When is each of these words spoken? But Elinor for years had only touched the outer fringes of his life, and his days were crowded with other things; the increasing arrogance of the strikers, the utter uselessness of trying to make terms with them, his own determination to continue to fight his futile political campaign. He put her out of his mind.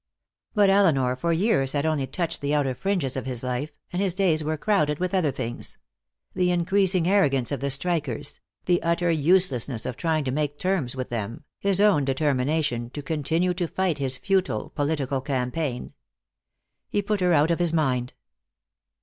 But 0.55 0.71
Elinor 0.71 1.15
for 1.15 1.31
years 1.31 1.73
had 1.73 1.85
only 1.85 2.07
touched 2.07 2.41
the 2.41 2.55
outer 2.55 2.73
fringes 2.73 3.15
of 3.15 3.27
his 3.27 3.43
life, 3.43 3.71
and 3.93 4.01
his 4.01 4.15
days 4.15 4.43
were 4.43 4.57
crowded 4.57 4.97
with 4.97 5.13
other 5.13 5.29
things; 5.29 5.77
the 6.33 6.49
increasing 6.49 7.07
arrogance 7.07 7.51
of 7.51 7.59
the 7.59 7.69
strikers, 7.69 8.39
the 8.65 8.81
utter 8.81 9.11
uselessness 9.11 9.85
of 9.85 9.97
trying 9.97 10.23
to 10.23 10.31
make 10.31 10.57
terms 10.57 10.95
with 10.95 11.09
them, 11.09 11.43
his 11.59 11.79
own 11.79 12.03
determination 12.03 12.89
to 12.95 13.03
continue 13.03 13.53
to 13.53 13.67
fight 13.67 13.99
his 13.99 14.17
futile 14.17 14.71
political 14.71 15.21
campaign. 15.21 15.93
He 16.89 17.03
put 17.03 17.21
her 17.21 17.33
out 17.33 17.51
of 17.51 17.59
his 17.59 17.71
mind. 17.71 18.15